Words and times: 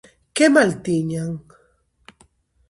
Que 0.35 0.45
mal 0.55 0.71
tiñan? 0.85 1.31